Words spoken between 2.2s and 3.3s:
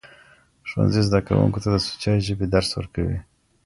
ژبې درس ورکوي.